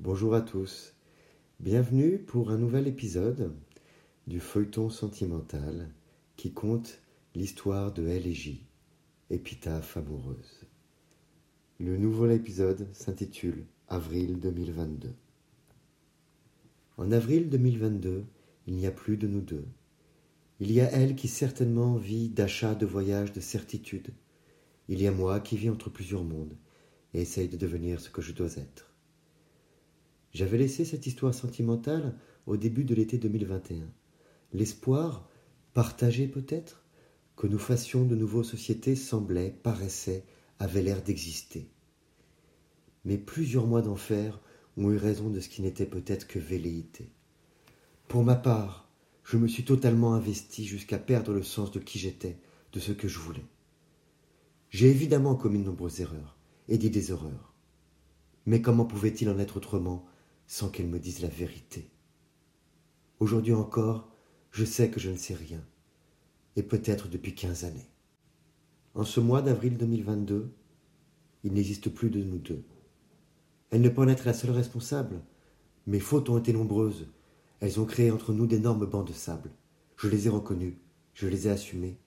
Bonjour 0.00 0.32
à 0.36 0.40
tous. 0.40 0.94
Bienvenue 1.58 2.18
pour 2.18 2.52
un 2.52 2.56
nouvel 2.56 2.86
épisode 2.86 3.52
du 4.28 4.38
feuilleton 4.38 4.90
sentimental 4.90 5.90
qui 6.36 6.52
compte 6.52 7.00
l'histoire 7.34 7.92
de 7.92 8.06
L 8.06 8.28
et 8.28 8.32
J, 8.32 8.64
épitaphe 9.28 9.96
amoureuse. 9.96 10.68
Le 11.80 11.96
nouvel 11.96 12.30
épisode 12.30 12.86
s'intitule 12.92 13.66
Avril 13.88 14.38
2022. 14.38 15.12
En 16.96 17.10
avril 17.10 17.50
2022, 17.50 18.24
il 18.68 18.74
n'y 18.74 18.86
a 18.86 18.92
plus 18.92 19.16
de 19.16 19.26
nous 19.26 19.40
deux. 19.40 19.66
Il 20.60 20.70
y 20.70 20.80
a 20.80 20.88
elle 20.92 21.16
qui 21.16 21.26
certainement 21.26 21.96
vit 21.96 22.28
d'achat, 22.28 22.76
de 22.76 22.86
voyage, 22.86 23.32
de 23.32 23.40
certitude. 23.40 24.12
Il 24.86 25.02
y 25.02 25.08
a 25.08 25.12
moi 25.12 25.40
qui 25.40 25.56
vis 25.56 25.70
entre 25.70 25.90
plusieurs 25.90 26.22
mondes 26.22 26.54
et 27.14 27.22
essaye 27.22 27.48
de 27.48 27.56
devenir 27.56 28.00
ce 28.00 28.10
que 28.10 28.22
je 28.22 28.32
dois 28.32 28.58
être. 28.58 28.88
J'avais 30.32 30.58
laissé 30.58 30.84
cette 30.84 31.06
histoire 31.06 31.34
sentimentale 31.34 32.14
au 32.46 32.56
début 32.56 32.84
de 32.84 32.94
l'été 32.94 33.18
2021. 33.18 33.90
L'espoir, 34.52 35.28
partagé 35.74 36.26
peut-être, 36.26 36.84
que 37.36 37.46
nous 37.46 37.58
fassions 37.58 38.04
de 38.04 38.16
nouveau 38.16 38.42
société 38.42 38.96
semblait, 38.96 39.56
paraissait, 39.62 40.24
avait 40.58 40.82
l'air 40.82 41.02
d'exister. 41.02 41.70
Mais 43.04 43.16
plusieurs 43.16 43.66
mois 43.66 43.82
d'enfer 43.82 44.40
ont 44.76 44.90
eu 44.90 44.96
raison 44.96 45.30
de 45.30 45.40
ce 45.40 45.48
qui 45.48 45.62
n'était 45.62 45.86
peut-être 45.86 46.26
que 46.26 46.38
velléité. 46.38 47.12
Pour 48.08 48.24
ma 48.24 48.34
part, 48.34 48.88
je 49.24 49.36
me 49.36 49.46
suis 49.46 49.64
totalement 49.64 50.14
investi 50.14 50.64
jusqu'à 50.64 50.98
perdre 50.98 51.32
le 51.32 51.42
sens 51.42 51.70
de 51.70 51.78
qui 51.78 51.98
j'étais, 51.98 52.38
de 52.72 52.80
ce 52.80 52.92
que 52.92 53.08
je 53.08 53.18
voulais. 53.18 53.44
J'ai 54.70 54.88
évidemment 54.88 55.34
commis 55.34 55.60
de 55.60 55.64
nombreuses 55.64 56.00
erreurs 56.00 56.36
et 56.68 56.78
dit 56.78 56.90
des 56.90 57.12
horreurs. 57.12 57.54
Mais 58.46 58.62
comment 58.62 58.84
pouvait-il 58.84 59.28
en 59.28 59.38
être 59.38 59.58
autrement 59.58 60.06
sans 60.48 60.70
qu'elle 60.70 60.88
me 60.88 60.98
dise 60.98 61.20
la 61.20 61.28
vérité 61.28 61.88
Aujourd'hui 63.20 63.52
encore, 63.52 64.08
je 64.50 64.64
sais 64.64 64.90
que 64.90 64.98
je 64.98 65.10
ne 65.10 65.16
sais 65.16 65.34
rien, 65.34 65.62
et 66.56 66.62
peut-être 66.62 67.06
depuis 67.06 67.34
quinze 67.34 67.64
années. 67.64 67.90
En 68.94 69.04
ce 69.04 69.20
mois 69.20 69.42
d'avril 69.42 69.76
2022, 69.76 70.50
il 71.44 71.52
n'existe 71.52 71.90
plus 71.90 72.08
de 72.08 72.24
nous 72.24 72.38
deux. 72.38 72.64
Elle 73.70 73.82
ne 73.82 73.90
peut 73.90 74.00
en 74.00 74.08
être 74.08 74.24
la 74.24 74.32
seule 74.32 74.50
responsable. 74.50 75.20
Mes 75.86 76.00
fautes 76.00 76.30
ont 76.30 76.38
été 76.38 76.54
nombreuses. 76.54 77.06
Elles 77.60 77.78
ont 77.78 77.84
créé 77.84 78.10
entre 78.10 78.32
nous 78.32 78.46
d'énormes 78.46 78.86
bancs 78.86 79.06
de 79.06 79.12
sable. 79.12 79.50
Je 79.96 80.08
les 80.08 80.26
ai 80.26 80.30
reconnues, 80.30 80.78
je 81.12 81.28
les 81.28 81.46
ai 81.46 81.50
assumées, 81.50 81.98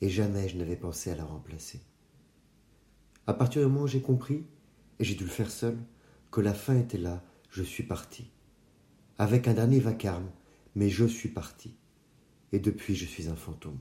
et 0.00 0.08
jamais 0.08 0.48
je 0.48 0.56
n'avais 0.56 0.76
pensé 0.76 1.10
à 1.10 1.16
la 1.16 1.24
remplacer. 1.24 1.80
À 3.28 3.34
partir 3.34 3.62
du 3.62 3.68
moment 3.68 3.84
où 3.84 3.86
j'ai 3.86 4.02
compris, 4.02 4.44
et 4.98 5.04
j'ai 5.04 5.14
dû 5.14 5.24
le 5.24 5.30
faire 5.30 5.50
seul, 5.50 5.78
que 6.32 6.40
la 6.40 6.54
fin 6.54 6.76
était 6.76 6.98
là, 6.98 7.22
je 7.50 7.64
suis 7.64 7.82
parti. 7.82 8.30
Avec 9.18 9.48
un 9.48 9.54
dernier 9.54 9.80
vacarme, 9.80 10.30
mais 10.76 10.88
je 10.88 11.04
suis 11.04 11.28
parti. 11.28 11.74
Et 12.52 12.60
depuis, 12.60 12.94
je 12.94 13.04
suis 13.04 13.28
un 13.28 13.36
fantôme. 13.36 13.80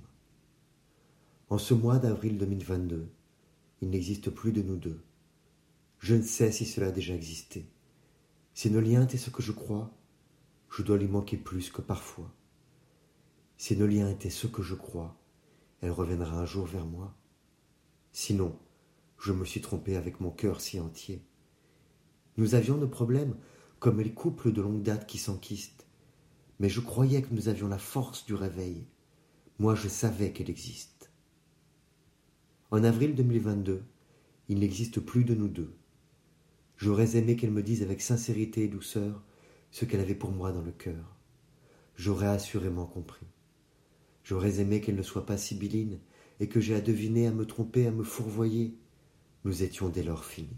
En 1.50 1.58
ce 1.58 1.76
mois 1.76 2.00
d'avril 2.00 2.38
2022, 2.38 3.10
il 3.82 3.90
n'existe 3.90 4.32
plus 4.32 4.52
de 4.52 4.62
nous 4.62 4.76
deux. 4.76 5.02
Je 6.00 6.16
ne 6.16 6.24
sais 6.24 6.52
si 6.52 6.66
cela 6.66 6.88
a 6.88 6.92
déjà 6.92 7.14
existé. 7.14 7.66
Si 8.54 8.72
nos 8.72 8.82
liens 8.82 9.04
étaient 9.04 9.18
ce 9.18 9.30
que 9.30 9.44
je 9.44 9.52
crois, 9.52 9.92
je 10.72 10.82
dois 10.82 10.98
lui 10.98 11.08
manquer 11.08 11.38
plus 11.38 11.70
que 11.70 11.82
parfois. 11.82 12.32
Si 13.58 13.78
nos 13.78 13.88
liens 13.88 14.10
étaient 14.10 14.30
ce 14.30 14.48
que 14.48 14.64
je 14.64 14.76
crois, 14.76 15.16
elle 15.82 15.92
reviendra 15.92 16.40
un 16.40 16.46
jour 16.46 16.66
vers 16.66 16.86
moi. 16.86 17.16
Sinon, 18.14 18.58
je 19.20 19.32
me 19.32 19.46
suis 19.46 19.62
trompé 19.62 19.96
avec 19.96 20.20
mon 20.22 20.32
cœur 20.32 20.60
si 20.60 20.80
entier. 20.80 21.24
Nous 22.38 22.56
avions 22.56 22.78
nos 22.78 22.88
problèmes, 22.88 23.36
comme 23.80 24.02
les 24.02 24.14
couples 24.14 24.52
de 24.52 24.62
longue 24.62 24.82
date 24.82 25.08
qui 25.08 25.18
s'enquistent. 25.18 25.86
Mais 26.60 26.70
je 26.70 26.82
croyais 26.82 27.22
que 27.22 27.34
nous 27.34 27.48
avions 27.48 27.68
la 27.68 27.78
force 27.78 28.26
du 28.26 28.34
réveil. 28.34 28.86
Moi, 29.58 29.76
je 29.76 29.88
savais 29.88 30.32
qu'elle 30.32 30.50
existe. 30.50 31.12
En 32.72 32.84
avril 32.84 33.16
2022, 33.16 33.84
il 34.50 34.60
n'existe 34.60 35.00
plus 35.00 35.24
de 35.24 35.34
nous 35.34 35.48
deux. 35.48 35.74
J'aurais 36.78 37.18
aimé 37.18 37.36
qu'elle 37.36 37.52
me 37.52 37.64
dise 37.64 37.84
avec 37.84 38.02
sincérité 38.02 38.64
et 38.64 38.68
douceur 38.68 39.24
ce 39.72 39.86
qu'elle 39.86 40.00
avait 40.02 40.16
pour 40.16 40.32
moi 40.32 40.52
dans 40.52 40.62
le 40.62 40.72
cœur. 40.72 41.16
J'aurais 41.96 42.28
assurément 42.28 42.86
compris. 42.86 43.26
J'aurais 44.24 44.60
aimé 44.60 44.82
qu'elle 44.82 44.96
ne 44.96 45.02
soit 45.02 45.26
pas 45.26 45.38
sibylline 45.38 46.00
et 46.40 46.48
que 46.48 46.60
j'ai 46.60 46.76
à 46.76 46.82
deviner, 46.82 47.28
à 47.28 47.32
me 47.32 47.46
tromper, 47.46 47.88
à 47.88 47.92
me 47.92 48.04
fourvoyer. 48.04 48.78
Nous 49.46 49.64
étions 49.64 49.90
dès 49.90 50.04
lors 50.04 50.26
finis. 50.26 50.58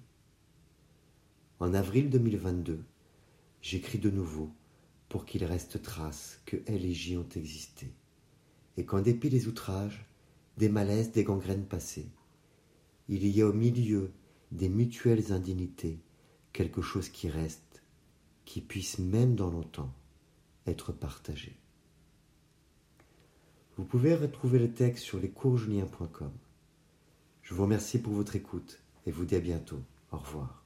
En 1.60 1.74
avril 1.74 2.10
2022, 2.10 2.84
j'écris 3.62 4.00
de 4.00 4.10
nouveau 4.10 4.52
pour 5.10 5.26
qu'il 5.26 5.44
reste 5.44 5.82
trace 5.82 6.40
que 6.46 6.58
elle 6.66 6.86
et 6.86 6.94
J 6.94 7.18
ont 7.18 7.30
existé, 7.36 7.94
et 8.78 8.86
qu'en 8.86 9.02
dépit 9.02 9.30
des 9.30 9.48
outrages, 9.48 10.06
des 10.58 10.70
malaises, 10.70 11.12
des 11.12 11.24
gangrènes 11.24 11.66
passées, 11.66 12.10
il 13.10 13.26
y 13.28 13.42
a 13.42 13.48
au 13.48 13.54
milieu 13.54 14.12
des 14.52 14.70
mutuelles 14.70 15.32
indignités 15.32 16.00
quelque 16.54 16.82
chose 16.82 17.10
qui 17.10 17.30
reste, 17.30 17.84
qui 18.46 18.62
puisse 18.62 19.00
même 19.00 19.36
dans 19.36 19.50
longtemps 19.50 19.94
être 20.66 20.92
partagé. 20.92 21.58
Vous 23.78 23.86
pouvez 23.86 24.16
retrouver 24.16 24.60
le 24.60 24.72
texte 24.72 25.04
sur 25.04 25.20
lescoursjulien.com. 25.20 26.32
Je 27.42 27.54
vous 27.54 27.64
remercie 27.64 28.00
pour 28.00 28.14
votre 28.14 28.36
écoute 28.36 28.80
et 29.06 29.12
vous 29.12 29.26
dis 29.26 29.36
à 29.36 29.40
bientôt. 29.40 29.82
Au 30.12 30.18
revoir. 30.18 30.61